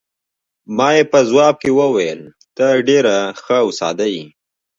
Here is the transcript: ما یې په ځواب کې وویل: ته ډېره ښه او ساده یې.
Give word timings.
ما 0.77 0.89
یې 0.95 1.03
په 1.11 1.19
ځواب 1.29 1.55
کې 1.61 1.69
وویل: 1.79 2.21
ته 2.57 2.65
ډېره 2.87 3.15
ښه 3.43 3.55
او 3.63 3.69
ساده 3.79 4.07
یې. 4.15 4.25